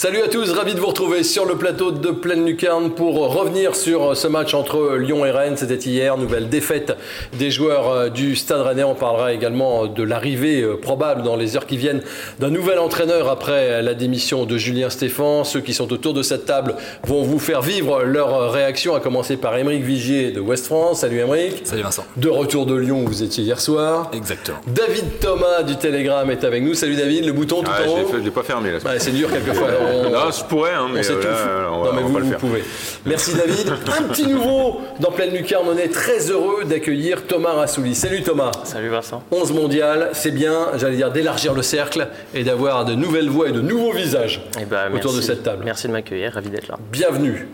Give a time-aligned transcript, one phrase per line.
[0.00, 3.76] Salut à tous, ravi de vous retrouver sur le plateau de Pleine Lucarne pour revenir
[3.76, 5.58] sur ce match entre Lyon et Rennes.
[5.58, 6.96] C'était hier, nouvelle défaite
[7.38, 8.82] des joueurs euh, du Stade Rennais.
[8.82, 12.00] On parlera également de l'arrivée euh, probable dans les heures qui viennent
[12.38, 15.44] d'un nouvel entraîneur après la démission de Julien Stéphan.
[15.44, 19.36] Ceux qui sont autour de cette table vont vous faire vivre leur réaction, à commencer
[19.36, 21.00] par Émeric Vigier de West France.
[21.00, 21.60] Salut Émeric.
[21.64, 22.06] Salut Vincent.
[22.16, 24.10] De retour de Lyon où vous étiez hier soir.
[24.14, 24.60] Exactement.
[24.66, 26.72] David Thomas du Télégramme est avec nous.
[26.72, 28.10] Salut David, le bouton tout ah, en haut.
[28.14, 28.78] Je l'ai pas fermé là.
[28.98, 29.68] C'est dur quelquefois.
[30.10, 32.64] non, je pourrais, hein, mais on là, on va, non, mais on vous, pouvez.
[33.06, 33.68] Merci David.
[33.98, 35.66] Un petit nouveau dans Pleine Lucarne.
[35.68, 37.94] On est très heureux d'accueillir Thomas Rassouli.
[37.94, 38.52] Salut Thomas.
[38.64, 39.22] Salut Vincent.
[39.30, 43.52] 11 mondial, c'est bien, j'allais dire, d'élargir le cercle et d'avoir de nouvelles voix et
[43.52, 45.16] de nouveaux visages Eh ben, autour merci.
[45.16, 45.62] de cette table.
[45.64, 46.76] Merci de m'accueillir, ravi d'être là.
[46.92, 47.48] Bienvenue.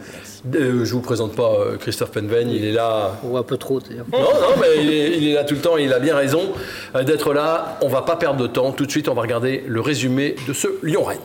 [0.54, 3.18] Euh, je vous présente pas euh, Christophe Penven, il est là.
[3.24, 4.06] Ou un peu trop d'ailleurs.
[4.12, 6.52] Non, non, mais il est, il est là tout le temps, il a bien raison
[6.94, 7.78] euh, d'être là.
[7.82, 8.70] On va pas perdre de temps.
[8.72, 11.18] Tout de suite, on va regarder le résumé de ce Lyon-Rennes.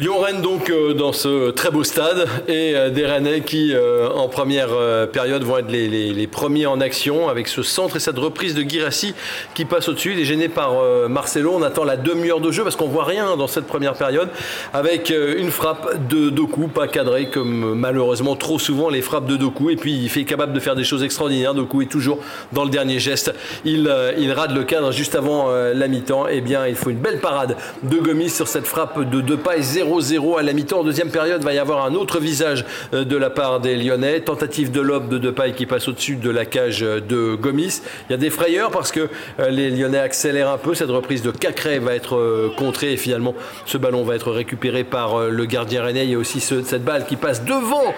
[0.00, 4.28] Lyon-Rennes donc euh, dans ce très beau stade et euh, des Rennais qui euh, en
[4.28, 8.54] première euh, période vont être les, premiers en action avec ce centre et cette reprise
[8.54, 9.14] de Guirassi
[9.52, 10.12] qui passe au-dessus.
[10.14, 10.72] Il est gêné par
[11.08, 11.52] Marcelo.
[11.54, 14.30] On attend la demi-heure de jeu parce qu'on voit rien dans cette première période
[14.72, 19.70] avec une frappe de Doku, pas cadrée comme malheureusement trop souvent les frappes de Doku.
[19.70, 21.52] Et puis il fait capable de faire des choses extraordinaires.
[21.52, 22.20] Doku est toujours
[22.52, 23.34] dans le dernier geste.
[23.64, 26.26] Il, il rate le cadre juste avant la mi-temps.
[26.30, 29.62] Eh bien, il faut une belle parade de Gomis sur cette frappe de Depay
[29.98, 30.80] 0-0 à la mi-temps.
[30.80, 32.64] En deuxième période, va y avoir un autre visage
[32.94, 34.20] euh, de la part des Lyonnais.
[34.20, 37.82] Tentative de lobe de Depay qui passe au-dessus de la cage euh, de Gomis.
[38.08, 39.08] Il y a des frayeurs parce que
[39.40, 40.74] euh, les Lyonnais accélèrent un peu.
[40.74, 43.34] Cette reprise de Cacré va être contrée et finalement
[43.66, 46.04] ce ballon va être récupéré par le gardien rennais.
[46.04, 47.94] Il y a aussi ce- cette balle qui passe devant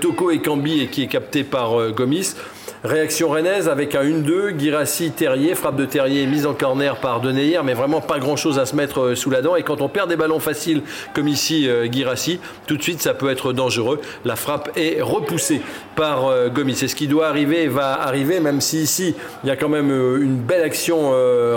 [0.00, 2.34] Toko et Cambi et qui est captée par Gomis.
[2.84, 7.60] Réaction rennaise avec un 1-2, Guirassi, Terrier, frappe de Terrier mise en corner par Deneyer,
[7.64, 9.56] mais vraiment pas grand chose à se mettre euh, sous la dent.
[9.56, 10.82] Et quand on perd des ballons faciles
[11.14, 14.00] comme ici euh, Guirassi, tout de suite ça peut être dangereux.
[14.24, 15.62] La frappe est repoussée
[15.96, 16.74] par euh, Gomis.
[16.76, 19.68] C'est ce qui doit arriver et va arriver, même si ici il y a quand
[19.70, 21.10] même une belle action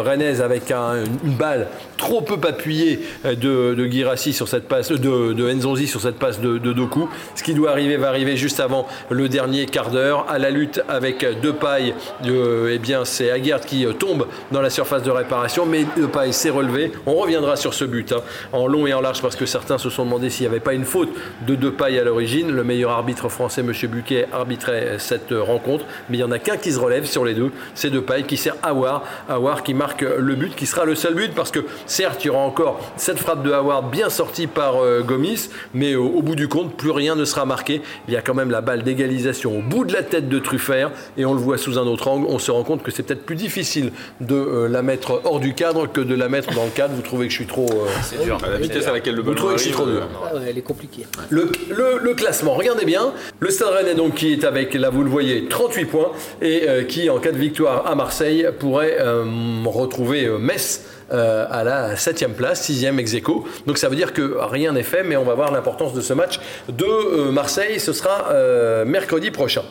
[0.03, 5.33] rennaise avec un- une balle trop peu appuyée de, de Guirassi sur cette passe, de,
[5.33, 7.09] de sur cette passe de, de Doku.
[7.35, 10.81] Ce qui doit arriver va arriver juste avant le dernier quart d'heure à la lutte
[10.87, 11.93] avec Depay.
[12.25, 16.31] Euh, eh bien, c'est Aguerd qui euh, tombe dans la surface de réparation, mais Depay
[16.31, 16.91] s'est relevé.
[17.05, 18.21] On reviendra sur ce but hein,
[18.51, 20.73] en long et en large parce que certains se sont demandé s'il n'y avait pas
[20.73, 21.09] une faute
[21.45, 22.51] de Depay à l'origine.
[22.51, 23.73] Le meilleur arbitre français, M.
[23.89, 27.25] Buquet, arbitrait cette euh, rencontre, mais il n'y en a qu'un qui se relève sur
[27.25, 27.51] les deux.
[27.75, 29.03] C'est Depay qui sert Awar.
[29.27, 32.29] Awar qui marque le but, qui sera le seul but parce que certes, il y
[32.29, 36.35] aura encore cette frappe de Howard bien sortie par euh, Gomis, mais au, au bout
[36.35, 37.81] du compte, plus rien ne sera marqué.
[38.07, 40.91] Il y a quand même la balle d'égalisation au bout de la tête de Truffert
[41.17, 42.25] et on le voit sous un autre angle.
[42.29, 45.53] On se rend compte que c'est peut-être plus difficile de euh, la mettre hors du
[45.53, 46.93] cadre que de la mettre dans le cadre.
[46.95, 47.67] Vous trouvez que je suis trop.
[47.71, 48.37] euh, C'est dur.
[48.45, 50.27] À la vitesse à laquelle le Vous ballon trouvez que je suis trop dur euh,
[50.31, 51.05] Ah ouais, elle est compliquée.
[51.29, 53.13] le, le- le classement, regardez bien.
[53.39, 56.11] Le Stade Rennais donc qui est avec, là vous le voyez, 38 points
[56.41, 59.23] et euh, qui en cas de victoire à Marseille pourrait euh,
[59.65, 63.45] retrouver euh, Metz euh, à la 7 place, 6 ex aequo.
[63.65, 66.13] Donc ça veut dire que rien n'est fait, mais on va voir l'importance de ce
[66.13, 66.39] match
[66.69, 67.79] de euh, Marseille.
[67.79, 69.63] Ce sera euh, mercredi prochain.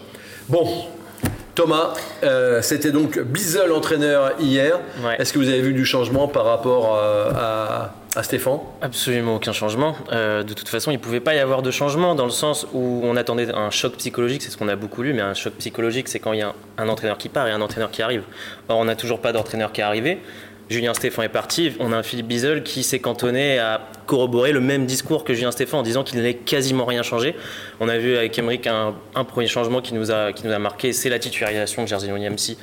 [0.48, 0.66] Bon.
[1.58, 1.92] Thomas,
[2.22, 4.78] euh, c'était donc Bizel entraîneur hier.
[5.02, 5.16] Ouais.
[5.18, 8.60] Est-ce que vous avez vu du changement par rapport euh, à, à Stéphane?
[8.80, 9.96] Absolument aucun changement.
[10.12, 12.64] Euh, de toute façon, il ne pouvait pas y avoir de changement dans le sens
[12.72, 15.54] où on attendait un choc psychologique, c'est ce qu'on a beaucoup lu, mais un choc
[15.54, 18.02] psychologique, c'est quand il y a un, un entraîneur qui part et un entraîneur qui
[18.02, 18.22] arrive.
[18.68, 20.20] Or, on n'a toujours pas d'entraîneur qui est arrivé.
[20.70, 21.72] Julien Stéphan est parti.
[21.80, 25.52] On a un Philippe Bizel qui s'est cantonné à corroborer le même discours que Julien
[25.52, 27.36] Stéphan en disant qu'il n'allait quasiment rien changer.
[27.78, 30.58] On a vu avec Emmerich un, un premier changement qui nous a, qui nous a
[30.58, 32.56] marqué, c'est la titularisation de Jerzy Onyemsi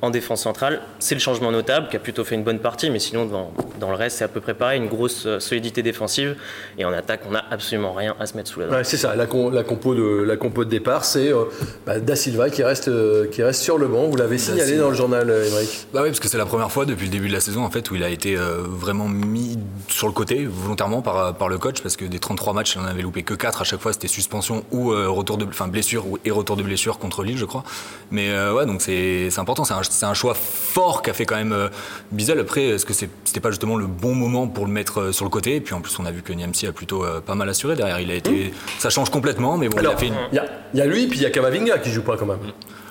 [0.00, 0.80] en défense centrale.
[1.00, 3.90] C'est le changement notable qui a plutôt fait une bonne partie, mais sinon dans, dans
[3.90, 6.36] le reste c'est à peu près pareil, une grosse euh, solidité défensive
[6.78, 8.76] et en attaque on n'a absolument rien à se mettre sous la dent.
[8.76, 11.44] Ouais, c'est ça, la, com- la compo de, la compo de départ, c'est euh,
[11.84, 14.04] bah, Da Silva qui reste, euh, qui reste sur le banc.
[14.06, 15.86] Vous l'avez signalé dans le journal, euh, Émeric.
[15.92, 17.70] Bah oui, parce que c'est la première fois depuis le début de la saison en
[17.70, 19.58] fait où il a été euh, vraiment mis
[19.88, 22.84] sur le côté volontairement par, par le coach parce que des 33 matchs, il en
[22.84, 26.06] avait loupé que 4 à chaque fois, c'était suspension ou euh, retour de enfin blessure
[26.06, 27.64] ou et retour de blessure contre Lille, je crois.
[28.10, 31.24] Mais euh, ouais, donc c'est c'est important, c'est un, c'est un choix fort qu'a fait
[31.24, 31.68] quand même euh,
[32.10, 32.38] Bizel.
[32.40, 35.24] Après, est-ce que c'est- c'était pas justement le bon moment pour le mettre euh, sur
[35.24, 35.56] le côté?
[35.56, 37.76] Et puis en plus, on a vu que Niamsi a plutôt euh, pas mal assuré
[37.76, 38.00] derrière.
[38.00, 40.14] Il a été, ça change complètement, mais bon, il Alors, a fait une.
[40.32, 42.16] il y a, il y a lui, puis il y a Kamavinga qui joue pas
[42.16, 42.38] quand même.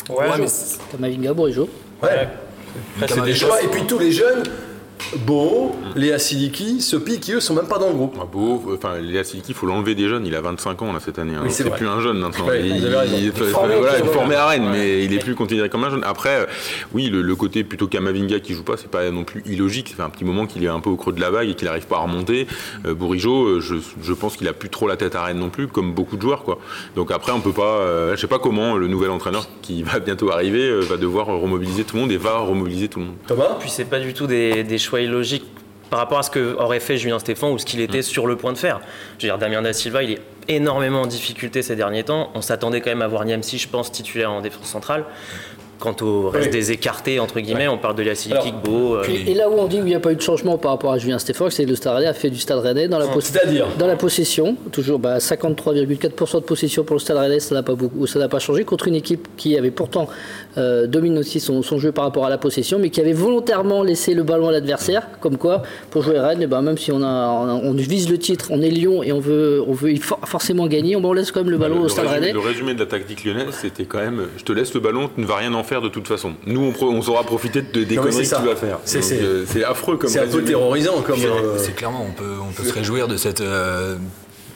[0.09, 0.47] Ouais, mais
[0.92, 1.69] Kamavinga, Bourigeau.
[2.01, 2.27] Ouais.
[3.01, 4.44] Après, c'est des vois, Et puis tous les jeunes,
[5.25, 8.15] Beau, Léa Siliki, Sopi, qui eux sont même pas dans le groupe.
[8.21, 10.25] Ah, beau, enfin, Léa Siliki, il faut l'enlever des jeunes.
[10.25, 11.36] Il a 25 ans là, cette année.
[11.36, 11.42] hein.
[11.44, 12.48] Oui, c'est plus un jeune maintenant.
[12.48, 14.36] Ouais, il, est formé, voilà, il est c'est formé vrai.
[14.36, 16.03] à Rennes, mais il est plus considéré comme un jeune.
[16.03, 16.45] Après, euh,
[16.94, 19.89] oui, le, le côté plutôt Kamavinga qui joue pas, c'est pas non plus illogique.
[19.89, 21.56] Ça fait un petit moment qu'il est un peu au creux de la vague et
[21.56, 22.47] qu'il n'arrive pas à remonter.
[22.86, 25.50] Euh, Bourigeau, euh, je, je pense qu'il a plus trop la tête à Rennes non
[25.50, 26.59] plus, comme beaucoup de joueurs, quoi.
[26.95, 27.80] Donc après, on peut pas.
[27.81, 31.27] euh, je sais pas comment le nouvel entraîneur qui va bientôt arriver euh, va devoir
[31.27, 33.15] remobiliser tout le monde et va remobiliser tout le monde.
[33.27, 33.57] Thomas?
[33.59, 35.45] Puis c'est pas du tout des, des choix illogiques
[35.89, 38.38] par rapport à ce que aurait fait Julien Stéphan ou ce qu'il était sur le
[38.38, 38.79] point de faire.
[39.19, 42.31] Je veux dire, Damien Da Silva, il est énormément en difficulté ces derniers temps.
[42.33, 45.03] On s'attendait quand même à voir Niamsi, je pense, titulaire en défense centrale.
[45.81, 46.51] Quant au reste Oui.
[46.51, 48.95] des écartés, entre guillemets, on parle de Alors, Kikbo.
[48.98, 50.72] euh, Et, et là où on dit qu'il n'y a pas eu de changement par
[50.72, 53.00] rapport à Julien Stéphane, c'est que le Stade Rennais a fait du Stade Rennais dans
[53.00, 57.39] la, pos- C'est-à-dire dans la possession, toujours bah, 53,4% de possession pour le Stade Rennais,
[57.39, 60.07] ça n'a pas beaucoup, ça n'a pas changé contre une équipe qui avait pourtant
[60.57, 63.81] euh, dominé aussi son, son jeu par rapport à la possession, mais qui avait volontairement
[63.83, 65.07] laissé le ballon à l'adversaire.
[65.19, 67.28] Comme quoi, pour jouer Rennes, eh ben, même si on, a,
[67.63, 70.95] on, vise le titre, on est Lyon et on veut, on veut for- forcément gagner,
[70.95, 72.33] on, on laisse quand même le ballon le, au Stade résumé, Rennais.
[72.33, 75.22] le résumé de la tactique lyonnaise, c'était quand même je te laisse le ballon, tu
[75.22, 76.33] ne vas rien en faire de toute façon.
[76.47, 78.53] Nous, on, saura profiter de, des Non, conneries c'est que tu ça.
[78.53, 78.79] vas faire.
[78.83, 81.19] C'est- euh, C'est affreux comme C'est un peu terrorisant comme.
[81.21, 83.95] Euh, C'est clairement, on peut, on peut se réjouir de cette euh,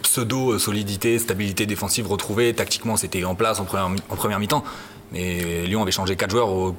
[0.02, 2.54] pseudo-solidité, stabilité défensive retrouvée.
[2.54, 4.64] Tactiquement, c'était en place en première, mi- en première mi-temps.
[5.12, 6.76] Mais Lyon avait changé 4 joueurs au-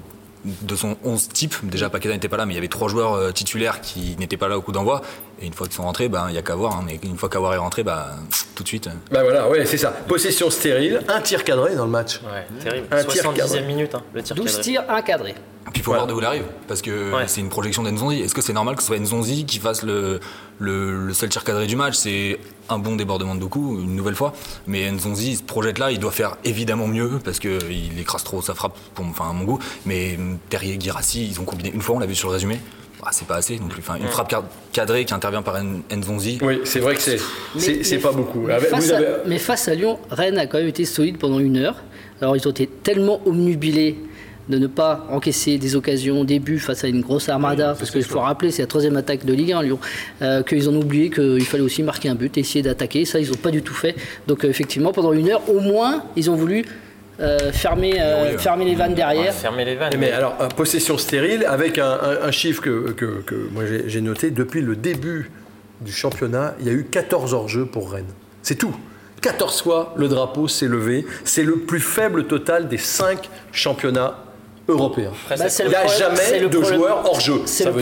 [0.63, 1.55] de son 11 type.
[1.65, 4.37] Déjà, Paqueta n'était pas là, mais il y avait 3 joueurs euh, titulaires qui n'étaient
[4.37, 5.03] pas là au coup d'envoi.
[5.41, 6.77] Et une fois qu'ils sont rentrés, ben, il n'y a qu'à voir.
[6.77, 6.83] hein.
[6.87, 8.05] Mais une fois qu'avoir est rentré, ben,
[8.55, 8.87] tout de suite.
[8.87, 9.91] euh, Bah voilà, ouais, c'est ça.
[9.91, 12.21] Possession stérile, un tir cadré dans le match.
[12.25, 12.87] Ouais, terrible.
[12.91, 13.61] Un tir 70e cadré.
[13.63, 14.63] minute, hein, le tir 12 cadré.
[14.63, 15.35] tirs encadrés.
[15.73, 16.05] Puis il faut Voilà.
[16.05, 17.25] voir d'où il arrive, parce que Ouais.
[17.27, 18.21] c'est une projection d'Enzonzi.
[18.23, 20.21] Est-ce que c'est normal que ce soitEnzonzi qui fasse le,
[20.59, 21.95] le, le seul tir cadré du match?
[21.97, 22.39] C'est
[22.71, 24.33] un bon débordement de Doku, une nouvelle fois.
[24.69, 28.41] Mais Nzonzi, il se projette là, il doit faire évidemment mieux, parce qu'il écrase trop
[28.43, 29.59] sa frappe, pour, enfin, à mon goût.
[29.85, 32.59] Mais hum, Terrier, Girassi, ils ont combiné une fois, on l'a vu sur le résumé.
[33.03, 33.81] Ah, c'est pas assez non plus.
[33.81, 34.35] Enfin, une frappe
[34.73, 36.39] cadrée qui intervient par Nzonzi.
[36.43, 38.41] Oui, c'est vrai que c'est pas beaucoup.
[38.41, 40.85] Mais Avec- face, vous avez- à, mais face à Lyon, Rennes a quand même été
[40.85, 41.83] solide pendant une heure.
[42.21, 43.97] Alors ils ont été tellement omnubilés
[44.49, 48.05] de ne pas encaisser des occasions, des buts face à une grosse armada, parce qu'il
[48.05, 49.79] faut rappeler, c'est la troisième attaque de Ligue 1 Lyon,
[50.23, 53.05] euh, qu'ils ont oublié qu'il fallait aussi marquer un but, essayer d'attaquer.
[53.05, 53.97] Ça, ils n'ont pas du tout fait.
[54.29, 56.65] Donc euh, effectivement, pendant une heure, au moins, ils ont voulu
[57.21, 59.33] euh, fermer, euh, Oui, fermer les vannes derrière.
[59.35, 59.93] Fermer les vannes.
[59.99, 64.01] Mais alors, possession stérile, avec un, un- un chiffre que, que- que moi j'ai- j'ai
[64.01, 65.31] noté, depuis le début
[65.81, 68.05] du championnat, il y a eu 14 hors-jeux pour Rennes.
[68.43, 68.75] C'est tout.
[69.23, 71.05] 14 fois le drapeau s'est levé.
[71.25, 74.19] C'est le plus faible total des 5 championnats
[74.69, 75.11] européens.
[75.25, 77.35] Après, Bah, c'est Il le n'y a problème- c'est jamais le de problème- joueurs hors-jeu.
[77.47, 77.77] C'est Ça le,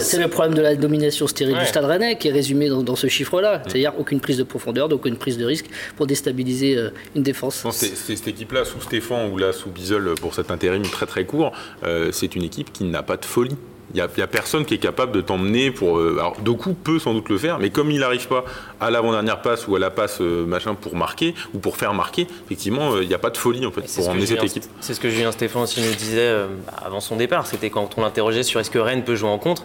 [0.00, 1.60] c'est le problème de la domination stérile Ouais.
[1.60, 3.62] du Stade Rennais qui est résumé dans, dans ce chiffre-là.
[3.66, 5.66] C'est-à-dire aucune prise de profondeur, donc aucune prise de risque
[5.96, 7.64] pour déstabiliser euh, une défense.
[7.64, 11.06] Non, c'est- c'est- cette équipe-là, sous Stéphane ou là sous Bisol pour cet intérim très
[11.06, 11.52] très court,
[11.84, 13.56] euh, c'est une équipe qui n'a pas de folie.
[13.92, 15.98] Il n'y a, il y a personne qui est capable de t'emmener pour.
[15.98, 18.44] euh, alors, Doku peut sans doute le faire, mais comme il n'arrive pas
[18.80, 22.26] à l'avant-dernière passe ou à la passe euh, machin pour marquer ou pour faire marquer,
[22.46, 24.64] effectivement, euh, il n'y a pas de folie en fait pour emmener cette équipe.
[24.80, 26.46] C'est ce que Julien Stéphane aussi nous disait euh,
[26.84, 27.46] avant son départ.
[27.46, 29.64] C'était quand on l'interrogeait sur est-ce que Rennes peut jouer en contre.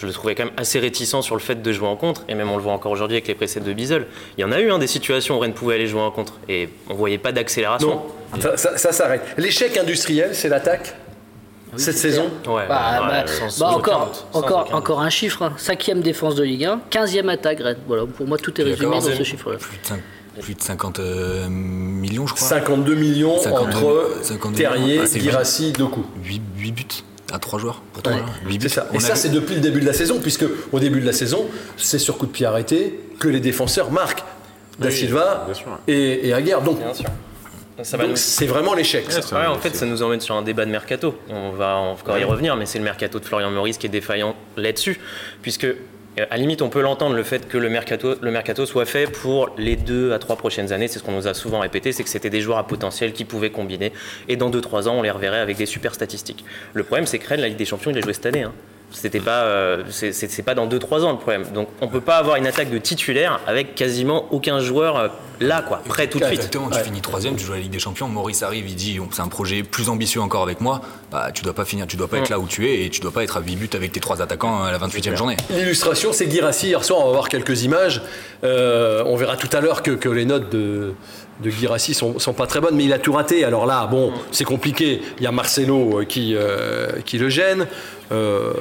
[0.00, 2.36] Je le trouvais quand même assez réticent sur le fait de jouer en contre, et
[2.36, 4.06] même on le voit encore aujourd'hui avec les précédents de Bizel.
[4.36, 6.34] Il y en a eu hein, des situations où Rennes pouvait aller jouer en contre,
[6.48, 7.88] et on voyait pas d'accélération.
[8.32, 9.22] Non, ça, ça- ça s'arrête.
[9.36, 10.94] L'échec industriel, c'est l'attaque
[11.76, 12.24] cette saison.
[12.46, 14.74] Ouais, Bah, ouais, bah, sans- bah, encore, aucun doute, sans encore, aucun doute.
[14.74, 15.42] encore un chiffre.
[15.42, 15.52] hein.
[15.56, 17.76] Cinquième défense de Ligue 1, 15e attaque Rennes.
[17.86, 19.56] Voilà, pour moi tout est résumé dans ce chiffre-là.
[19.58, 20.02] Plus de, cinq-
[20.40, 22.46] plus de 50 euh, millions, je crois.
[22.48, 26.04] 52 millions 52 entre 52 Terrier, Ah, Girassi, Doku.
[26.24, 26.40] 8,
[26.72, 26.86] buts
[27.32, 28.34] à 3 joueurs pour 3 Ouais, joueurs.
[28.46, 28.68] Huit C'est buts.
[28.70, 28.86] ça.
[28.94, 31.12] Et ça, vu- c'est depuis le début de la saison, puisque au début de la
[31.12, 31.44] saison,
[31.76, 34.22] c'est sur coup de pied arrêté que les défenseurs marquent.
[34.78, 35.66] Da Oui, Silva bien sûr.
[35.88, 36.62] et, et Aguerre.
[36.62, 37.04] Donc, Bien sûr.
[37.82, 39.10] Ça donc nous- c'est vraiment l'échec.
[39.10, 39.38] ça.
[39.40, 41.18] Ouais, en fait, ça nous emmène sur un débat de mercato.
[41.28, 44.34] On va encore y revenir, mais c'est le mercato de Florian Maurice qui est défaillant
[44.56, 44.98] là-dessus,
[45.42, 45.74] puisque euh,
[46.18, 49.06] à la limite, on peut l'entendre le fait que le mercato, le mercato soit fait
[49.06, 50.88] pour les deux à trois prochaines années.
[50.88, 53.24] C'est ce qu'on nous a souvent répété, c'est que c'était des joueurs à potentiel qui
[53.24, 53.92] pouvaient combiner,
[54.28, 56.44] et dans deux trois ans, on les reverrait avec des super statistiques.
[56.74, 58.42] Le problème, c'est que Rennes, la Ligue des Champions, il a joué cette année.
[58.42, 58.52] hein.
[58.90, 61.44] C'était pas, euh, c'est- pas dans 2-3 ans le problème.
[61.54, 65.08] Donc on peut pas avoir une attaque de titulaire avec quasiment aucun joueur euh,
[65.40, 66.38] là, quoi, prêt tout de suite.
[66.38, 68.08] Exactement, tu finis troisième, tu joues à la Ligue des Champions.
[68.08, 70.80] Maurice arrive, il dit c'est un projet plus ambitieux encore avec moi.
[71.12, 73.00] Bah, tu dois pas finir, tu dois pas être là où tu es et tu
[73.00, 75.36] dois pas être à 8 buts avec tes trois attaquants à la 28e journée.
[75.50, 76.68] L'illustration, c'est Guirassi.
[76.68, 78.02] Hier soir, on va voir quelques images.
[78.44, 80.94] Euh, on verra tout à l'heure que, que les notes de,
[81.42, 83.44] de Guirassi sont, sont pas très bonnes, mais il a tout raté.
[83.44, 85.00] Alors là, bon, c'est compliqué.
[85.18, 87.66] Il y a Marcelo euh, qui, euh, qui le gêne.
[88.10, 88.52] Euh,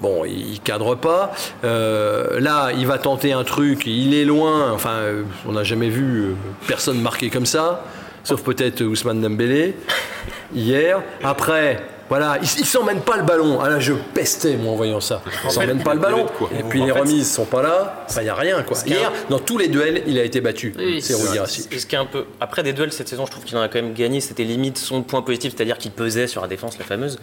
[0.00, 1.32] bon, il cadre pas.
[1.64, 3.86] Euh, là, il va tenter un truc.
[3.86, 4.72] Il est loin.
[4.72, 5.00] Enfin,
[5.46, 6.34] on n'a jamais vu
[6.66, 7.84] personne marquer comme ça,
[8.24, 9.76] sauf peut-être Ousmane Dembélé
[10.54, 11.02] hier.
[11.22, 13.58] Après, voilà, il, il s'emmène pas le ballon.
[13.60, 15.22] Ah là, je pestais moi en voyant ça.
[15.44, 16.26] Il s'emmène pas le ballon.
[16.58, 18.04] Et puis les remises sont pas là.
[18.08, 18.76] Enfin, il y a rien quoi.
[18.76, 20.74] qu'il y a Hier, dans tous les duels, il a été battu.
[20.78, 23.56] Oui, c'est ce qui est un peu après des duels cette saison, je trouve qu'il
[23.56, 24.20] en a quand même gagné.
[24.20, 27.18] C'était limite son point positif, c'est-à-dire qu'il pesait sur la défense, la fameuse.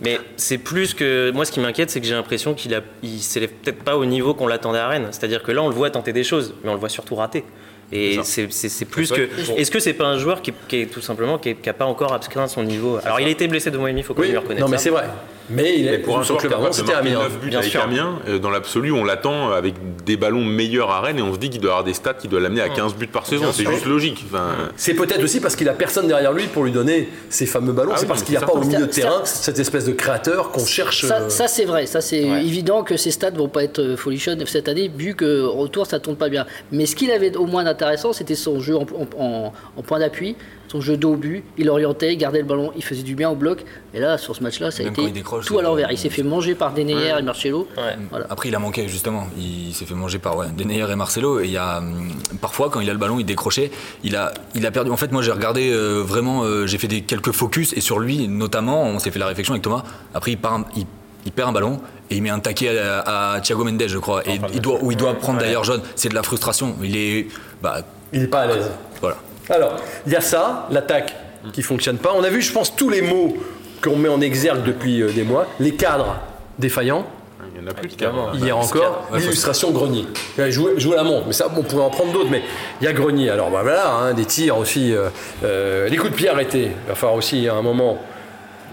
[0.00, 3.20] Mais c'est plus que moi, ce qui m'inquiète, c'est que j'ai l'impression qu'il a, il
[3.20, 5.08] s'élève peut-être pas au niveau qu'on l'attendait à Rennes.
[5.10, 7.44] C'est-à-dire que là, on le voit tenter des choses, mais on le voit surtout rater.
[7.92, 9.28] Et c'est plus que.
[9.56, 11.68] Est-ce que c'est pas un joueur qui, est- qui est tout simplement qui, est- qui
[11.68, 12.98] a pas encore abscrit son niveau?
[13.04, 14.60] Alors, il a été blessé deux mois et demi, il faut même lui reconnaître.
[14.64, 14.84] non mais ça.
[14.84, 15.04] c'est vrai.
[15.48, 17.22] Mais il Mais est pour un joueur club capable de c'était marquer Amiens.
[17.22, 17.82] 9 buts bien avec sûr.
[17.82, 21.38] Amiens, euh, dans l'absolu, on l'attend avec des ballons meilleurs à Rennes et on se
[21.38, 23.46] dit qu'il doit avoir des stats qui doivent l'amener à 15 buts par saison.
[23.52, 24.24] C'est juste logique.
[24.30, 27.72] Enfin, C'est peut-être aussi parce qu'il a personne derrière lui pour lui donner ces fameux
[27.72, 27.92] ballons.
[27.94, 29.84] Ah c'est oui, parce mais qu'il n'y a pas au milieu de terrain cette espèce
[29.86, 31.04] de créateur qu'on cherche.
[31.06, 32.42] Ça, euh, ça, c'est vrai, ça c'est Ouais.
[32.44, 35.86] évident que ces stats vont pas être euh, folichonnes cette année, vu que au retour
[35.86, 36.46] ça tourne pas bien.
[36.72, 39.98] Mais ce qu'il avait au moins d'intéressant, c'était son jeu en, en- en- en point
[39.98, 40.36] d'appui,
[40.70, 41.42] son jeu dos au but.
[41.58, 43.64] Il orientait, il gardait le ballon, il faisait du bien au bloc.
[43.92, 45.90] Et là, sur ce match-là, ça a Même quand été il décroche, tout à l'envers.
[45.90, 47.66] Il s'est fait manger par Denayer et Marcelo.
[47.76, 47.96] Ouais.
[48.10, 48.26] Voilà.
[48.30, 49.26] Après, il a manqué justement.
[49.36, 51.40] Il s'est fait manger par ouais, Denayer et Marcelo.
[51.40, 52.10] Et il y a hum,
[52.40, 53.70] parfois, quand il a le ballon, il décrochait.
[54.04, 54.90] Il a, il a perdu.
[54.90, 56.44] En fait, moi, j'ai regardé euh, vraiment.
[56.44, 59.54] euh, j'ai fait des quelques focus et sur lui, notamment, on s'est fait la réflexion
[59.54, 59.82] avec Thomas.
[60.14, 60.86] Après, il, part un- il,
[61.26, 64.22] il perd un ballon et il met un taquet à, à Thiago Mendes, je crois.
[64.28, 65.82] Et il doit, où il doit prendre d'ailleurs jaune.
[65.96, 66.76] C'est de la frustration.
[66.82, 67.26] Il est,
[67.60, 67.78] bah,
[68.12, 68.70] Il n'est pas à l'aise.
[69.00, 69.16] voilà.
[69.50, 69.76] Alors,
[70.06, 71.14] il y a ça, l'attaque
[71.52, 72.12] qui fonctionne pas.
[72.16, 73.36] On a vu, je pense, tous les mots
[73.82, 75.46] qu'on met en exergue depuis euh, des mois.
[75.58, 76.16] Les cadres
[76.58, 77.06] défaillants.
[77.54, 78.32] il y en a plus de cadres.
[78.34, 80.04] Hier encore, l'illustration Grenier.
[80.50, 82.42] Jouer, jouer la montre, mais ça, on pourrait en prendre d'autres, mais
[82.80, 83.30] il y a Grenier.
[83.30, 84.92] Alors bah, voilà, hein, des tirs aussi.
[84.92, 85.08] euh,
[85.44, 86.70] euh, les coups de pied arrêtés.
[86.84, 87.98] Il va falloir aussi à un moment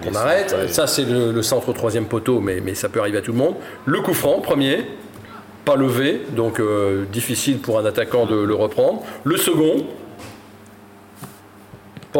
[0.03, 0.55] qu'on arrête.
[0.69, 3.31] Ça, c'est le, le centre au troisième poteau, mais, mais ça peut arriver à tout
[3.31, 3.55] le monde.
[3.85, 4.85] Le coup franc, premier,
[5.65, 9.03] pas levé, donc euh, difficile pour un attaquant de le reprendre.
[9.23, 9.85] Le second,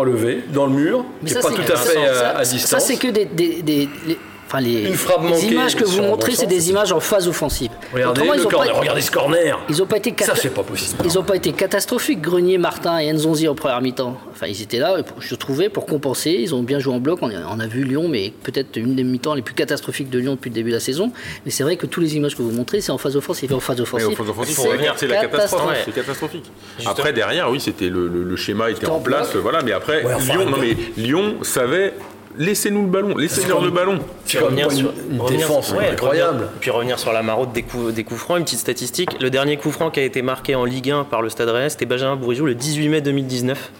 [0.06, 2.30] levé, dans le mur, Mais qui ça, n'est pas tout à ça, fait euh, ça-
[2.38, 2.84] à ça, distance.
[2.86, 6.01] c'est que des, des- des- les, enfin, les, Une frappe les manquée images que vous
[6.01, 7.70] montrez, c'est des images en phase offensive.
[7.94, 9.60] Regardez Autrement, le ils ont corner, pas- regardez ce corner.
[9.70, 11.01] Ils n'ont pas été Ça, cata- c'est pas possible.
[11.06, 14.18] Ils n'ont pas été catastrophiques, Grenier, Martin et Nzonzi en première mi-temps.
[14.32, 16.32] Enfin, ils étaient là, je trouvais, pour compenser.
[16.32, 17.20] Ils ont bien joué en bloc.
[17.22, 20.20] On a, on a vu Lyon, mais peut-être une des mi-temps les plus catastrophiques de
[20.20, 21.12] Lyon depuis le début de la saison.
[21.46, 23.51] Mais c'est vrai que tous les images que vous montrez, c'est en phase offensive.
[23.51, 24.08] Et en phase Mais offensive,
[24.48, 25.62] c'est pour revenir, c'est la catastrophe.
[25.62, 25.84] catastrophe.
[25.86, 26.46] C'est catastrophique.
[26.77, 26.92] Justement.
[26.92, 29.42] Après, derrière, oui, c'était le, le- le schéma était en en place, place.
[29.42, 29.62] voilà.
[29.63, 31.94] Mais après, Ouais, enfin, Lyon, non mais Lyon savait.
[32.38, 34.00] Laissez-nous le ballon, laissez-leur le ballon.
[34.32, 36.38] Quand même pas une, une défense ouais, incroyable.
[36.44, 39.10] revenir- puis revenir sur la maraude des coups, des coups francs, une petite statistique.
[39.22, 41.70] Le dernier coup franc qui a été marqué en Ligue 1 par le Stade Rennais,
[41.70, 43.72] c'était Benjamin Bourigeau le 18 mai 2019.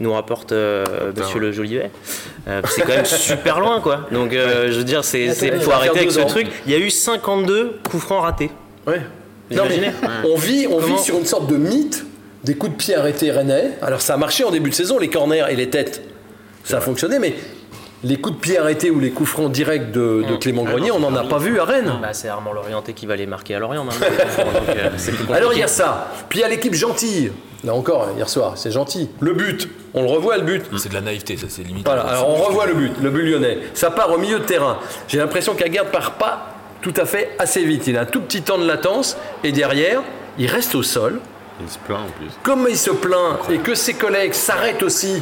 [0.00, 0.84] Nous rapporte euh,
[1.16, 1.90] Monsieur Le Jolivet.
[2.48, 4.06] Euh, c'est quand même super loin, quoi.
[4.10, 5.28] Donc, euh, je veux dire, c'est,
[5.60, 6.26] faut arrêter avec ce ans.
[6.26, 6.46] truc.
[6.66, 8.50] Il y a eu 52 coups francs ratés.
[8.86, 9.00] Ouais.
[9.50, 9.92] Non, mais
[10.28, 12.04] on vit, on Comment vit sur une sorte de mythe
[12.44, 13.72] des coups de pied arrêtés rennais.
[13.82, 16.02] Alors ça a marché en début de saison, les corners et les têtes,
[16.64, 17.34] ça a fonctionné, mais
[18.04, 21.00] les coups de pied arrêtés ou les coups francs directs de, de Clément Grenier, on
[21.00, 21.92] n'en a pas vu à Rennes.
[22.00, 24.06] Bah, c'est Armand Lorienté qui va les marquer à Lorient maintenant.
[24.38, 26.12] donc, euh, Alors il y a ça.
[26.28, 27.32] Puis il y a l'équipe gentille.
[27.64, 29.10] Là encore, hier soir, c'est gentil.
[29.18, 30.64] Le but, on le revoit le but.
[30.76, 31.84] C'est de la naïveté, ça, c'est limite.
[31.84, 33.58] Voilà, alors on revoit le but, le but lyonnais.
[33.74, 34.78] Ça part au milieu de terrain.
[35.08, 37.88] J'ai l'impression qu'Aguerd part pas tout à fait assez vite.
[37.88, 40.02] Il a un tout petit temps de latence et derrière,
[40.38, 41.20] il reste au sol.
[41.60, 42.30] Il se plaint en plus.
[42.44, 45.20] Comme il se plaint et que ses collègues s'arrêtent aussi,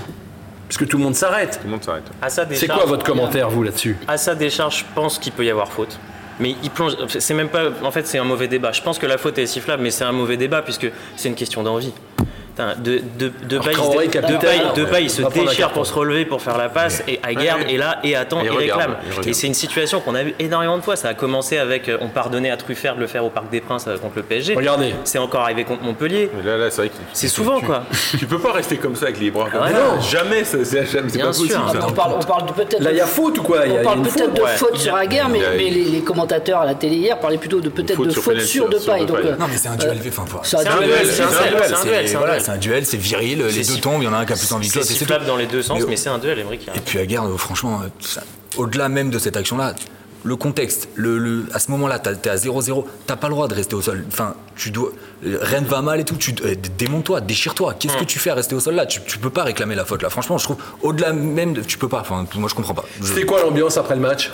[0.69, 1.59] parce que tout le monde s'arrête.
[1.61, 2.05] Tout le monde s'arrête.
[2.53, 5.73] C'est quoi votre commentaire, vous, là-dessus À sa décharge, je pense qu'il peut y avoir
[5.73, 5.99] faute.
[6.39, 6.95] Mais il plonge.
[7.09, 7.71] C'est même pas.
[7.83, 8.73] En fait, c'est un mauvais débat.
[8.73, 11.35] Je pense que la faute est sifflable, mais c'est un mauvais débat puisque c'est une
[11.35, 11.93] question d'envie.
[12.57, 14.07] Putain, De, de, de Paille, Traoré,
[15.03, 17.75] il se- de déchire pour se relever, pour faire la passe, et Aguerd Ouais.
[17.75, 19.27] est là et attend Et et, regarde, réclame.
[19.27, 20.97] Et c'est une situation qu'on a vu énormément de fois.
[20.97, 21.91] Ça a commencé avec.
[21.91, 24.23] euh, On pardonnait à Truffert de le faire au Parc des Princes euh, contre le
[24.23, 24.55] PSG.
[24.55, 24.95] Regardez.
[25.05, 26.31] C'est encore arrivé contre Montpellier.
[26.35, 27.83] Mais là, là c'est vrai que C'est souvent, tu- quoi.
[28.19, 29.79] Tu peux pas rester comme ça avec les bras comme Ouais, ça.
[29.95, 30.01] non.
[30.01, 31.51] Jamais, ça- c'est jamais- c'est Bien pas possible.
[31.51, 31.71] sûr.
[31.73, 31.87] ça.
[31.87, 32.81] on parle, on parle de peut-être.
[32.81, 33.67] Là, il y a faute ou quoi?
[33.67, 36.01] Il y a- il On parle peut-être de faute sur a- la guerre, mais, les,
[36.01, 38.79] commentateurs à la télé hier parlaient plutôt de peut-être de faute sur de.
[38.79, 39.05] Depay.
[39.05, 39.99] Donc, euh, Non, mais c'est un duel.
[40.43, 41.07] C'est un duel.
[41.07, 42.43] c'est un duel.
[42.47, 44.37] C'est un duel, c'est viril, les deux tombent, il y en a un qui a
[44.37, 44.93] plus envie que C'est l'autre.
[44.93, 46.69] et c'est dans les deux sens, Mais- mais c'est un duel, Emmerich.
[46.75, 48.21] Et puis à Garde, franchement, euh,
[48.57, 49.75] au-delà même de cette action-là,
[50.25, 53.55] le contexte, le, le- à ce moment-là, t'es à 0-0, t'as pas le droit de
[53.55, 54.05] rester au sol.
[54.09, 54.91] Enfin, tu dois.
[55.25, 57.75] Rennes va mal et tout, tu euh, démonte-toi, déchire-toi.
[57.79, 58.87] Qu'est-ce que tu fais à rester au sol là?
[58.87, 60.11] Tu, tu peux pas réclamer la faute là.
[60.11, 61.61] Franchement, je trouve, au-delà même de.
[61.63, 62.01] Tu peux pas.
[62.01, 62.85] Enfin, moi, je comprends pas.
[63.01, 64.31] Je- C'était quoi l'ambiance après le match?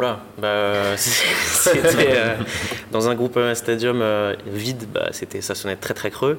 [0.00, 2.34] Voilà, bah, c'était euh,
[2.90, 6.38] dans un groupe euh, stadium euh, vide, bah, c'était, ça sonnait très très creux.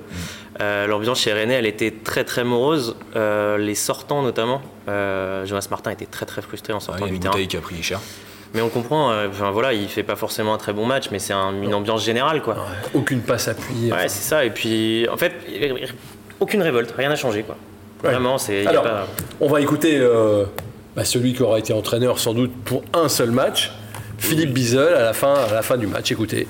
[0.60, 2.96] Euh, l'ambiance chez René, elle était très très morose.
[3.16, 7.06] Euh, les sortants notamment, euh, Jonas Martin était très très frustré en sortant il y
[7.06, 7.46] a du une terrain.
[7.46, 8.00] qui a pris cher.
[8.54, 11.20] Mais on comprend, euh, enfin voilà, il fait pas forcément un très bon match, mais
[11.20, 12.58] c'est un- une ambiance générale quoi.
[12.94, 13.92] Aucune passe appuyée.
[13.94, 14.44] Ouais, c'est ça.
[14.44, 15.34] Et puis en fait,
[16.40, 17.56] aucune révolte, rien n'a changé quoi.
[18.04, 18.10] Ouais.
[18.10, 18.64] Vraiment, c'est.
[18.64, 19.08] y a Alors, pas-
[19.40, 20.46] on va écouter euh,
[20.96, 23.72] bah, celui qui aura été entraîneur sans doute pour un seul match,
[24.18, 26.12] Philippe Bizel, à la fin, à la fin du match.
[26.12, 26.48] Écoutez.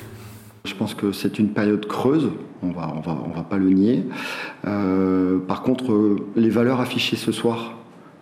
[0.66, 2.30] Je pense que c'est une période creuse,
[2.62, 4.04] on va, on va, on va pas le nier.
[4.68, 7.78] Euh, par contre, euh, les valeurs affichées ce soir,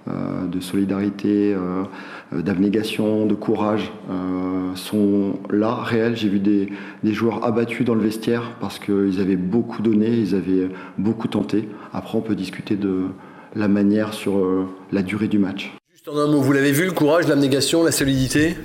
[0.08, 1.84] euh, de solidarité, euh,
[2.32, 6.16] d'abnégation, de courage, euh, sont là, réelles.
[6.16, 6.70] J'ai vu des,
[7.04, 11.68] des joueurs abattus dans le vestiaire parce qu'ils avaient beaucoup donné, ils avaient beaucoup tenté.
[11.92, 13.08] Après, on peut discuter de
[13.56, 15.74] la manière sur euh, la durée du match.
[16.10, 18.56] Juste en un mot, vous l'avez vu, le courage, l'abnégation, la solidité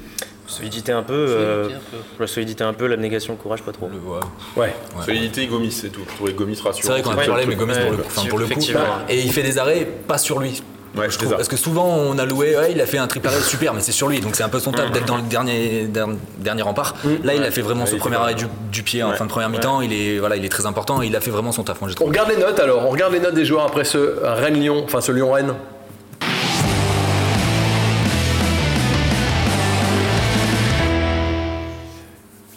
[0.47, 1.69] Solidité un peu, euh,
[2.21, 3.89] la solidité un peu, l'abnégation, le courage pas trop.
[3.89, 4.69] Le- ouais.
[4.97, 5.05] Ouais.
[5.05, 6.03] Solidité, Gomis, c'est tout.
[6.09, 6.93] Je trouvais Gomis C'est rassurant.
[6.93, 7.27] vrai qu'on a Ouais.
[7.27, 8.61] parlé, mais pour le, Ouais, enfin, pour le coup.
[9.09, 10.63] Et il fait des arrêts pas sur lui.
[10.97, 11.35] Ouais, je c'est trouve.
[11.35, 13.81] Parce que souvent on a loué, ouais, il a fait un triple arrêt super, mais
[13.81, 16.63] c'est sur lui, donc c'est un peu son taf d'être dans le dernier, dernier, dernier
[16.63, 16.95] rempart.
[17.25, 19.49] Là, il a fait vraiment son premier arrêt du, du pied en fin de première
[19.49, 19.81] mi-temps.
[19.81, 21.03] Il est, voilà, il est très important.
[21.03, 21.81] Il a fait vraiment son taf.
[21.81, 24.83] Moi, On regarde les notes alors, on regarde les notes des joueurs après ce Rennes-Lyon,
[24.85, 25.55] enfin ce Lyon-Rennes.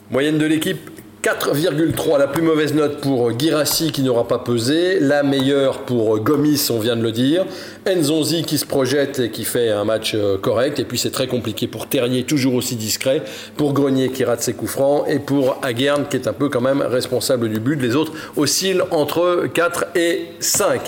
[0.09, 0.96] Moyenne de l'équipe
[1.27, 6.69] 4,3, la plus mauvaise note pour Girassi qui n'aura pas pesé, la meilleure pour Gomis,
[6.69, 7.43] on vient de le dire,
[7.85, 11.27] Nzonzi qui se projette et qui fait un match euh, correct, et puis c'est très
[11.27, 13.23] compliqué pour Terrier, toujours aussi discret,
[13.57, 16.61] pour Grenier qui rate ses coups francs, et pour Aguerne qui est un peu quand
[16.61, 20.79] même responsable du but, les autres oscillent entre 4 et 5.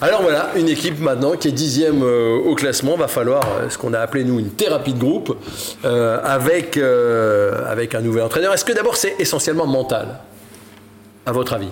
[0.00, 3.78] Alors voilà, une équipe maintenant qui est dixième euh, au classement, va falloir euh, ce
[3.78, 5.36] qu'on a appelé nous une thérapie de groupe,
[5.84, 8.52] avec, avec un nouvel entraîneur.
[8.52, 9.83] Est-ce que d'abord c'est essentiellement mental
[11.26, 11.70] à votre avis?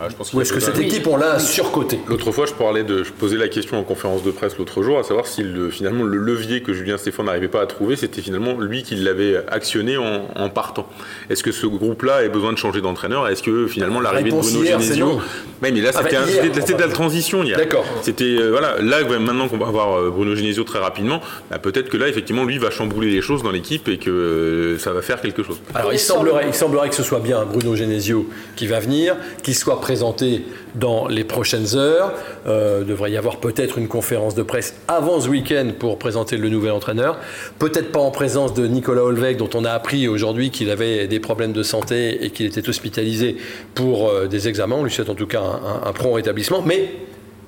[0.00, 2.52] Ah, je pense qu'il Ou est-ce que cette équipe, on l'a surcotée L'autre fois, je
[2.52, 5.42] parlais de, je posais la question en conférence de presse l'autre jour, à savoir si
[5.42, 8.94] le, finalement le levier que Julien Stéphane n'arrivait pas à trouver, c'était finalement lui qui
[8.94, 10.86] l'avait actionné en, en partant.
[11.30, 13.28] Est-ce que ce groupe-là a besoin de changer d'entraîneur?
[13.28, 15.20] Est-ce que finalement l'arrivée de Bruno hier, Genesio,
[15.62, 17.56] mais, mais là Ah bah, c'était c'était de la transition hier.
[17.56, 17.84] D'accord.
[18.02, 21.20] C'était euh, voilà, là maintenant qu'on va avoir euh, Bruno Genesio très rapidement,
[21.50, 24.78] bah, peut-être que là effectivement lui va chambouler les choses dans l'équipe et que euh,
[24.78, 25.58] ça va faire quelque chose.
[25.74, 29.56] Alors il semblerait, il semblerait que ce soit bien Bruno Genesio qui va venir, qu'il
[29.56, 32.12] soit présenté dans les prochaines heures.
[32.46, 36.50] Euh, devrait y avoir peut-être une conférence de presse avant ce week-end pour présenter le
[36.50, 37.16] nouvel entraîneur.
[37.58, 41.20] Peut-être pas en présence de Nicolas Olvec dont on a appris aujourd'hui qu'il avait des
[41.20, 43.38] problèmes de santé et qu'il était hospitalisé
[43.74, 44.76] pour euh, des examens.
[44.76, 45.42] On lui souhaite en tout cas
[45.86, 46.60] un prompt rétablissement.
[46.60, 46.90] Mais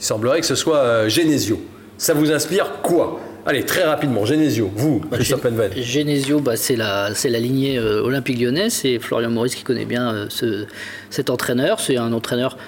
[0.01, 1.61] il semblerait que ce soit euh, Genesio.
[1.99, 3.21] Ça vous inspire quoi?
[3.47, 5.71] Allez, très rapidement, Genesio, vous, Christophe Penven.
[5.75, 8.69] Genesio, bah, c'est la, c'est la lignée euh, olympique lyonnais.
[8.71, 10.67] C'est Florian Maurice qui connaît bien euh, ce-
[11.09, 11.81] cet entraîneur.
[11.81, 12.59] C'est un entraîneur,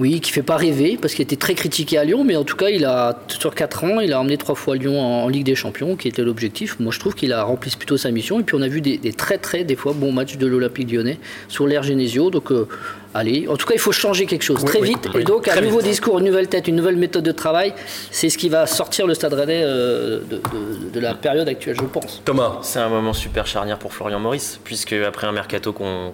[0.00, 2.56] oui, qui fait pas rêver parce qu'il était très critiqué à Lyon, mais en tout
[2.56, 5.44] cas, il a sur 4 ans, il a emmené trois fois Lyon en, en Ligue
[5.46, 6.78] des Champions, qui était l'objectif.
[6.80, 8.40] Moi, je trouve qu'il a rempli plutôt sa mission.
[8.40, 10.90] Et puis, on a vu des, des très, très, des fois, bons matchs de l'Olympique
[10.90, 12.30] lyonnais sur l'ère Genesio.
[12.30, 12.66] Donc, euh,
[13.14, 15.08] allez, en tout cas, il faut changer quelque chose Oui, très oui, vite.
[15.14, 15.86] oui, et donc, un nouveau vite.
[15.88, 17.72] discours, une nouvelle tête, une nouvelle méthode de travail,
[18.10, 21.76] c'est ce qui va sortir le Stade Rennais euh, de, de- de la période actuelle,
[21.80, 22.20] je pense.
[22.24, 22.58] Thomas.
[22.62, 26.12] C'est un moment super charnière pour Florian Maurice, puisque après un mercato qu'on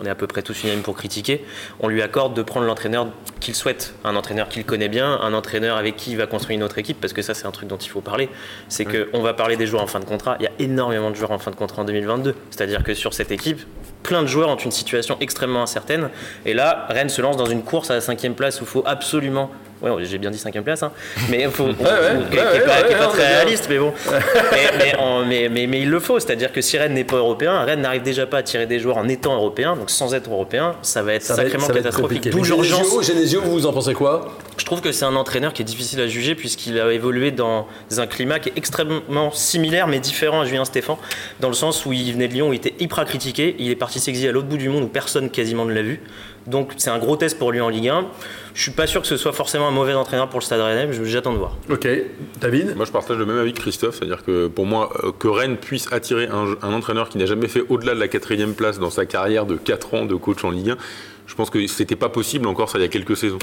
[0.00, 1.44] on est à peu près tous unanimes pour critiquer,
[1.80, 3.08] on lui accorde de prendre l'entraîneur
[3.40, 6.64] qu'il souhaite, un entraîneur qu'il connaît bien, un entraîneur avec qui il va construire une
[6.64, 8.28] autre équipe, parce que ça c'est un truc dont il faut parler,
[8.68, 11.16] c'est qu'on va parler des joueurs en fin de contrat, il y a énormément de
[11.16, 13.60] joueurs en fin de contrat en 2022, c'est-à-dire que sur cette équipe,
[14.02, 16.10] plein de joueurs ont une situation extrêmement incertaine,
[16.46, 18.82] et là, Rennes se lance dans une course à la cinquième place où il faut
[18.86, 19.50] absolument...
[19.82, 20.92] Ouais, j'ai bien dit cinquième place, hein.
[21.30, 21.90] mais il faut, qui est ouais,
[22.30, 23.94] qui est ouais, pas, très réaliste, mais bon.
[24.52, 24.94] mais, mais,
[25.26, 28.02] mais, mais- mais il le faut, c'est-à-dire que si Rennes n'est pas européen, Rennes n'arrive
[28.02, 31.14] déjà pas à tirer des joueurs en étant européen, donc sans être européen, ça va
[31.14, 32.28] être Ça va être, sacrément ça catastrophique.
[32.28, 33.02] D'où l'urgence.
[33.06, 34.28] Genesio, vous en pensez quoi?
[34.60, 37.66] Je trouve que c'est un entraîneur qui est difficile à juger puisqu'il a évolué dans
[37.96, 40.98] un climat qui est extrêmement similaire mais différent à Julien Stéphan,
[41.40, 43.76] dans le sens où il venait de Lyon, où il était hyper critiqué, il est
[43.76, 46.02] parti s'exiler à l'autre bout du monde où personne quasiment ne l'a vu.
[46.46, 48.06] Donc c'est un gros test pour lui en Ligue 1.
[48.52, 50.86] Je suis pas sûr que ce soit forcément un mauvais entraîneur pour le Stade Rennais,
[50.86, 51.56] mais j'attends de voir.
[51.70, 51.88] Ok.
[52.40, 52.76] David?
[52.76, 55.56] Moi, je partage le même avis que Christophe, c'est-à-dire que pour moi, euh, que Rennes
[55.56, 58.90] puisse attirer un, un entraîneur qui n'a jamais fait au-delà de la quatrième place dans
[58.90, 60.76] sa carrière de 4 ans de coach en Ligue 1,
[61.30, 63.38] Je pense que c'était pas possible encore ça il y a quelques saisons.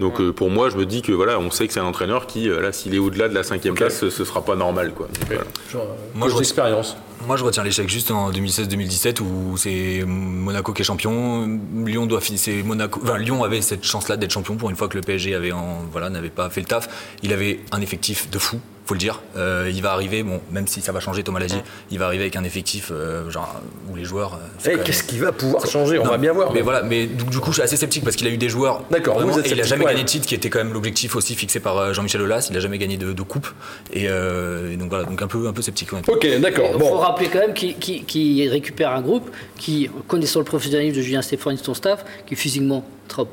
[0.00, 2.26] Donc euh, pour moi, je me dis que voilà, on sait que c'est un entraîneur
[2.26, 4.92] qui, euh, là, s'il est au-delà de la cinquième place, ce, ce sera pas normal,
[4.92, 5.06] quoi.
[5.06, 5.86] Donc, voilà.
[6.16, 6.96] Moi, je d'expérience.
[7.26, 11.60] Moi, je retiens l'échec juste en 2016-2017 où c'est Monaco qui est champion.
[11.84, 12.40] Lyon doit finir.
[12.40, 13.00] c'est Monaco.
[13.04, 15.84] Enfin, Lyon avait cette chance-là d'être champion pour une fois que le PSG avait en,
[15.92, 16.88] voilà n'avait pas fait le taf.
[17.22, 19.20] Il avait un effectif de fou, faut le dire.
[19.36, 22.06] Euh, il va arriver, bon, même si ça va changer, Thomas l'a dit, il va
[22.06, 24.34] arriver avec un effectif euh, genre où les joueurs.
[24.34, 26.52] euh, c'est Eh, quand même- Qu'est-ce qui va pouvoir changer On Non, va bien voir.
[26.54, 28.48] Mais voilà, mais du, du coup, je suis assez sceptique parce qu'il a eu des
[28.48, 28.82] joueurs.
[28.90, 29.90] D'accord, vous êtes et il a jamais ouais.
[29.92, 32.48] gagné de titre, qui était quand même l'objectif aussi fixé par euh, Jean-Michel Aulas.
[32.50, 33.48] Il a jamais gagné de, de coupe.
[33.92, 35.92] Et, euh, et donc voilà, donc un peu, un peu sceptique.
[35.92, 36.14] honnêtement.
[36.14, 36.66] Ok, d'accord.
[36.68, 36.96] Il faut Bon.
[36.96, 41.20] rappeler quand même qu'il qu'il- qu'il récupère un groupe qui, connaissant le professionnalisme de Julien
[41.20, 42.84] Stéphane et son staff, qui physiquement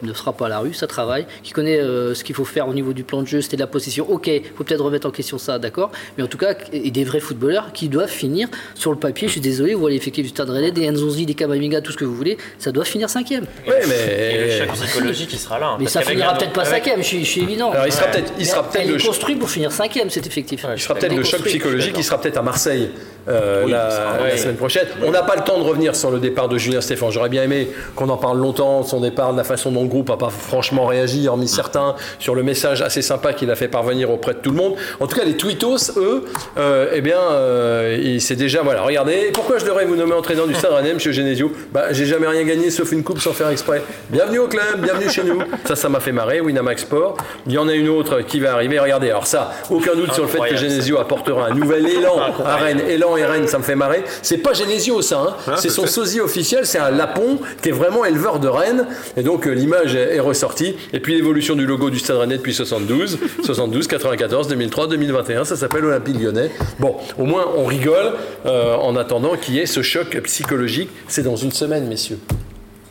[0.04, 2.68] ne sera pas à la rue, ça travaille, qui connaît euh, ce qu'il faut faire
[2.68, 4.06] au niveau du plan de jeu, c'était de la position.
[4.10, 7.04] Ok, il faut peut-être remettre en question ça, d'accord, mais en tout cas, et des
[7.04, 9.28] vrais footballeurs qui doivent finir sur le papier.
[9.28, 11.98] Je suis désolé, vous voyez l'effectif du Stade Rennais, des Nzonzi, des Kamavinga, tout ce
[11.98, 13.46] que vous voulez, ça doit finir cinquième.
[13.68, 14.58] Ouais, Et le mais.
[14.60, 15.68] choc psychologique, il sera là.
[15.68, 17.72] hein, Mais ça finira peut-être pas avec- cinquième, je suis, je suis évident.
[17.72, 20.66] Alors, il sera peut-être, il Mais sera peut-être le construit pour finir cinquième cet effectif.
[20.76, 22.90] Il sera peut-être le choc psychologique, il sera peut-être à Marseille
[23.28, 24.38] euh, Oui, la, la ouais.
[24.38, 24.88] semaine prochaine.
[25.04, 27.10] On n'a pas le temps de revenir sur le départ de Julien Stéphane.
[27.12, 29.90] J'aurais bien aimé qu'on en parle longtemps de son départ, de la façon dont le
[29.90, 33.68] groupe n'a pas franchement réagi, hormis certains, sur le message assez sympa qu'il a fait
[33.68, 34.76] parvenir auprès de tout le monde.
[35.00, 36.26] En tout cas, les tweetos, eux,
[36.58, 40.54] euh, eh bien, euh, c'est déjà, voilà, regardez, pourquoi je devrais vous nommer entraîneur du
[40.56, 41.52] Stade Rennais, monsieur Genesio?
[41.72, 43.82] Bah, j'ai jamais rien gagné sauf une coupe sans faire exprès.
[44.10, 45.40] Bienvenue au club, bienvenue chez nous.
[45.66, 47.18] Ça, ça m'a fait marrer, Winamax Sport.
[47.48, 48.80] Il y en a une autre qui va arriver.
[48.80, 52.56] Regardez, alors ça, aucun doute sur le fait que Genesio apportera un nouvel élan à
[52.58, 52.82] Rennes.
[52.88, 54.04] Élan et Rennes, ça me fait marrer.
[54.22, 55.38] C'est pas Genesio, ça.
[55.48, 55.54] hein.
[55.58, 58.86] c'est son sosie officiel, c'est un Lapon qui est vraiment éleveur de Rennes.
[59.18, 60.76] Et donc, euh, l'image est, est ressortie.
[60.94, 65.56] Et puis, l'évolution du logo du Stade Rennais depuis 72, 72, 94, 2003, 2021, ça
[65.56, 66.52] s'appelle Olympique Lyonnais.
[66.80, 68.14] Bon, au moins, on rigole
[68.46, 70.90] euh, en attendant qu'il y ait ce choc psychologique.
[71.08, 72.20] C'est dans une semaine, messieurs.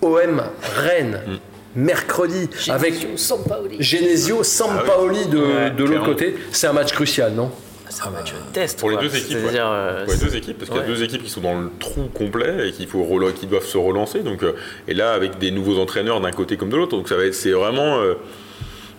[0.02, 0.42] OM
[0.76, 1.20] Rennes.
[1.76, 3.76] Mercredi, avec Genesio, Sampaoli.
[3.80, 6.36] Genesio, Sampaoli de, Ouais, de l'autre côté.
[6.52, 7.50] C'est un match crucial, non?
[7.94, 8.80] C'est un match test.
[8.80, 9.52] Pour les deux équipes, ouais.
[9.54, 10.88] Euh, Pour les deux équipes, parce qu'il y a ouais.
[10.88, 13.04] deux équipes qui sont dans le trou complet et qu'il faut
[13.38, 14.20] qui doivent se relancer.
[14.20, 14.54] Donc, euh,
[14.88, 17.34] et là, avec des nouveaux entraîneurs d'un côté comme de l'autre, donc ça va être,
[17.34, 18.14] c'est vraiment, euh,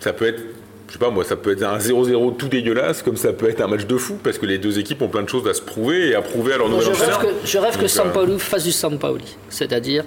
[0.00, 0.40] ça peut être,
[0.88, 3.60] je sais pas moi, ça peut être un 0-0 tout dégueulasse, comme ça peut être
[3.60, 5.60] un match de fou, parce que les deux équipes ont plein de choses à se
[5.60, 7.40] prouver et à prouver à leur nouvel je rêve entraîneur.
[7.42, 9.36] que, je rêve que Donc, euh, Sampaoli fasse du Sampaoli.
[9.50, 10.04] C'est-à-dire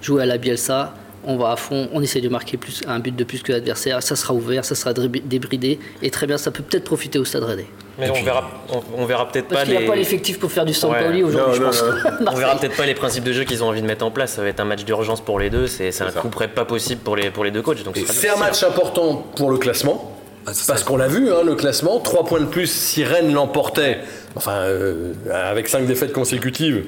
[0.00, 0.94] jouer à la Bielsa,
[1.24, 4.02] on va à fond, on essaie de marquer plus, un but de plus que l'adversaire,
[4.02, 7.44] ça sera ouvert, ça sera débridé, et très bien, ça peut peut-être profiter au Stade
[7.44, 7.66] Rennais.
[7.98, 9.86] Mais on verra, on, on verra peut-être Parce pas qu'il n'y a les.
[9.86, 11.28] pas l'effectif pour faire du Sampaoli Ouais.
[11.28, 12.20] aujourd'hui, Non, je non, pense.
[12.22, 14.10] non, On verra peut-être pas les principes de jeu qu'ils ont envie de mettre en
[14.10, 14.32] place.
[14.32, 15.66] Ça va être un match d'urgence pour les deux.
[15.66, 16.20] C'est c'est un ça.
[16.20, 17.78] coup près pas possible pour les, pour les deux coachs.
[18.06, 20.16] C'est un match important pour le classement.
[20.46, 20.86] Ah, Parce ça.
[20.86, 23.98] qu'on l'a vu, hein, le classement, 3 points de plus si Rennes l'emportait,
[24.36, 26.84] enfin euh, avec 5 défaites consécutives,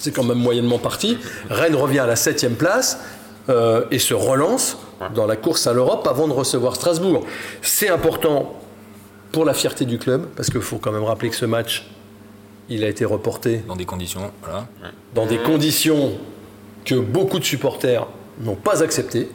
[0.00, 1.16] c'est quand même moyennement parti.
[1.48, 2.98] Rennes revient à la 7 place
[3.48, 4.78] euh, et se relance
[5.14, 7.24] dans la course à l'Europe avant de recevoir Strasbourg.
[7.62, 8.54] C'est important
[9.32, 11.86] pour la fierté du club, parce qu'il faut quand même rappeler que ce match,
[12.68, 14.66] il a été reporté Dans des conditions, voilà.
[15.14, 16.12] dans des conditions
[16.84, 18.06] que beaucoup de supporters
[18.40, 19.28] n'ont pas acceptées.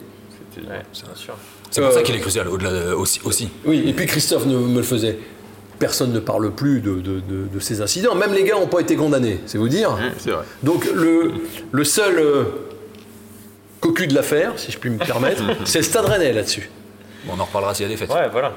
[0.56, 1.34] Ouais, bien sûr.
[1.70, 3.20] C'est pour Euh, ça qu'il est crucial, au-delà de- aussi.
[3.24, 3.48] aussi.
[3.64, 5.18] Oui, et puis Christophe ne- me le faisait.
[5.80, 8.14] Personne ne parle plus de, de- de- de ces incidents.
[8.14, 9.98] Même les gars n'ont pas été condamnés, c'est vous dire.
[10.18, 10.44] C'est vrai.
[10.62, 11.32] Donc le,
[11.72, 12.44] le seul euh,
[13.84, 16.70] cocu de l'affaire, si je puis me permettre, c'est le Stade Rennais là-dessus.
[17.26, 18.10] Bon, on en reparlera s'il y a des fêtes.
[18.12, 18.52] Ouais, voilà.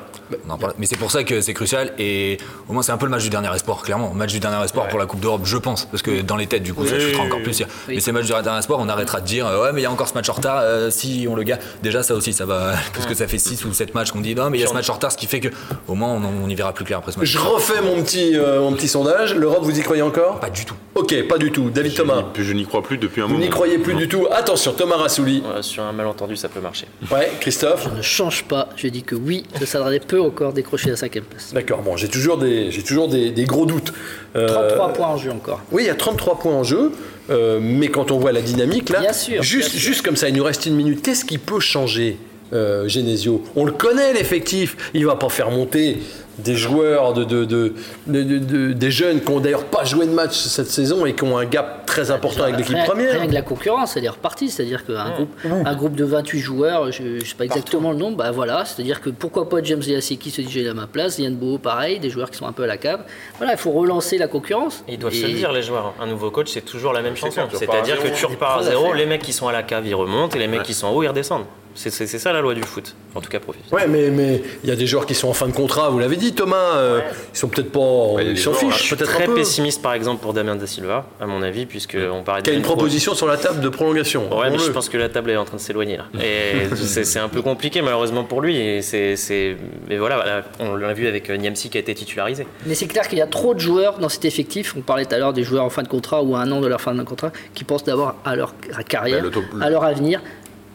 [0.78, 3.24] Mais c'est pour ça que c'est crucial et au moins c'est un peu le match
[3.24, 4.14] du dernier espoir, clairement.
[4.14, 4.90] Match du dernier espoir Ouais.
[4.92, 5.86] pour la Coupe d'Europe, je pense.
[5.86, 7.44] Parce que dans les têtes, du coup, ça chutera oui, encore oui.
[7.46, 7.64] plus.
[7.88, 9.88] Mais c'est le match du dernier espoir, on arrêtera de dire ouais, mais il y
[9.88, 11.60] a encore ce match en retard, euh, si on le gagne.
[11.82, 12.74] Déjà, ça aussi, ça va.
[12.94, 14.68] Parce que ça fait 6 ou 7 matchs qu'on dit non, mais il y a
[14.68, 15.50] ce match en retard, ce qui fait que
[15.88, 17.28] au moins on, on y verra plus clair après ce match.
[17.30, 19.34] Je refais mon petit, euh, mon petit sondage.
[19.36, 20.40] L'Europe, vous y croyez encore?
[20.40, 20.76] Pas du tout.
[20.96, 21.70] Ok, pas du tout.
[21.70, 23.44] David Thomas, Je n'y- Je n'y crois plus depuis un vous moment.
[23.44, 24.28] n'y croyez plus du tout.
[24.32, 25.42] Attention, Thomas Rassouli.
[25.56, 26.88] Ouais, sur un malentendu, ça peut marcher.
[27.12, 27.88] Ouais, Christophe.
[27.96, 31.54] ne change pas, je dis que oui, le Rennais peut encore décrocher la cinquième place.
[31.54, 33.94] D'accord, bon, j'ai toujours des, j'ai toujours des, des gros doutes.
[34.36, 35.62] Euh, 33 points en jeu encore.
[35.72, 36.92] Oui, il y a 33 points en jeu,
[37.30, 39.90] euh, mais quand on voit la dynamique, là, Bien sûr, juste, bien sûr.
[39.90, 41.02] juste comme ça, il nous reste une minute.
[41.02, 42.18] Qu'est-ce qui peut changer,
[42.54, 44.92] euh, Genesio On le connaît, l'effectif.
[44.94, 46.00] Il va pas faire monter
[46.40, 47.74] des joueurs, de, de- de-
[48.06, 51.16] de- de- de- des jeunes qui ont d'ailleurs pas joué de match cette saison et
[51.16, 53.14] qui ont un gap très important avec l'équipe première.
[53.14, 54.52] Rien que la concurrence, elle est repartie.
[54.52, 55.30] C'est-à-dire qu'un groupe,
[55.66, 58.66] un groupe de 28 joueurs, je ne sais pas exactement le nombre, bah voilà.
[58.66, 61.58] C'est-à-dire que pourquoi pas James Yassi qui se dit j'ai à ma place, Yann Beau
[61.58, 63.00] pareil, des joueurs qui sont un peu à la cave.
[63.40, 64.84] Voilà, il faut relancer la concurrence.
[64.88, 65.96] Et ils doivent Et- se le dire, les joueurs.
[66.00, 67.42] Un nouveau coach, c'est toujours la même chanson.
[67.52, 70.36] C'est-à-dire que tu repars à zéro, les mecs qui sont à la cave, ils remontent,
[70.36, 71.46] et les mecs qui sont en haut, ils redescendent.
[71.78, 72.96] C'est ça la loi du foot.
[73.14, 73.74] En tout cas, professionnel.
[73.74, 76.00] Ouais, mais mais il y a des joueurs qui sont en fin de contrat, vous
[76.00, 76.34] l'avez dit.
[76.34, 77.02] Thomas, euh,
[77.34, 78.22] ils sont peut-être pas.
[78.22, 79.36] ils s'en fichent, Je suis peut-être un très peu.
[79.36, 82.54] pessimiste par exemple pour Damien Da Silva, à mon avis, puisque on parlait de Qui
[82.54, 84.28] a une proposition sur la table de prolongation.
[84.38, 86.06] Ouais, mais je pense que la table est en train de s'éloigner là.
[86.22, 88.58] Et c'est un peu compliqué malheureusement pour lui.
[88.58, 89.56] Et c'est,
[89.88, 92.48] mais voilà, on l'a vu avec euh, Niamsi qui a été titularisé.
[92.66, 94.74] Mais c'est clair qu'il y a trop de joueurs dans cet effectif.
[94.78, 96.60] On parlait tout à l'heure des joueurs en fin de contrat ou à un an
[96.62, 98.54] de leur fin de contrat qui pensent d'abord à leur
[98.90, 100.22] carrière, Bah, à leur avenir,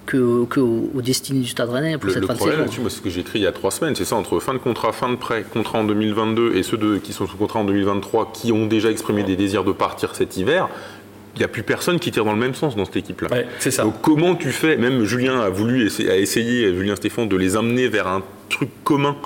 [0.07, 2.57] que, que aux, aux destinées du Stade Rennais pour Le, cette le fin de problème
[2.57, 2.65] saison.
[2.65, 4.39] là-dessus, moi, c'est ce que j'ai écrit il y a trois semaines, c'est ça, entre
[4.41, 7.37] fin de contrat, fin de prêt, contrat en 2022 et ceux de, qui sont sous
[7.37, 10.69] contrat en 2023 qui ont déjà exprimé des désirs de partir cet hiver,
[11.35, 13.29] il n'y a plus personne qui tire dans le même sens dans cette équipe-là.
[13.31, 13.85] Ouais, c'est ça.
[13.85, 17.57] Donc comment tu fais, même Julien a voulu essayer, a essayé, Julien Stéphane, de les
[17.57, 19.17] amener vers un truc commun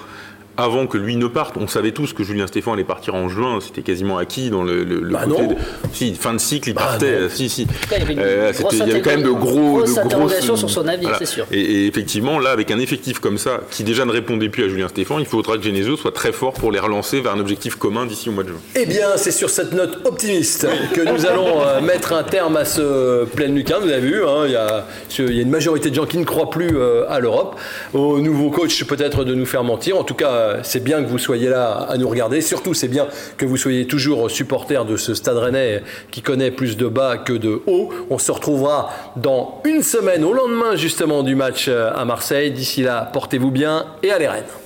[0.56, 1.56] avant que lui ne parte.
[1.58, 4.84] On savait tous que Julien Stéphane allait partir en juin, c'était quasiment acquis dans le,
[4.84, 5.48] le, le Bah côté non.
[5.48, 5.54] de-
[5.92, 7.20] Si, fin de cycle, il Bah partait.
[7.20, 7.28] non.
[7.28, 7.66] si, si.
[7.66, 10.70] cas, il y Euh, il y avait quand même de gros, grosse de grosses- sur
[10.70, 11.46] son avenir, c'est sûr.
[11.52, 14.68] Et, et effectivement, là, avec un effectif comme ça, qui déjà ne répondait plus à
[14.68, 17.76] Julien Stéphane, il faudra que Genesio soit très fort pour les relancer vers un objectif
[17.76, 18.58] commun d'ici au mois de juin.
[18.74, 22.64] Eh bien, c'est sur cette note optimiste que nous allons euh, mettre un terme à
[22.64, 23.76] ce plein Lucan.
[23.82, 24.86] Vous avez vu, hein, il y, a,
[25.18, 27.56] il y a une majorité de gens qui ne croient plus euh, à l'Europe.
[27.94, 29.98] Au nouveau coach, peut-être de nous faire mentir.
[29.98, 32.40] En tout cas, euh, c'est bien que vous soyez là à nous regarder.
[32.40, 33.06] Surtout, c'est bien
[33.36, 37.32] que vous soyez toujours supporters de ce Stade Rennais qui connaît plus de bas que
[37.32, 37.90] de haut.
[38.10, 42.50] On se retrouvera dans une semaine, au lendemain justement du match euh, à Marseille.
[42.50, 44.65] D'ici là, portez-vous bien et allez Rennes.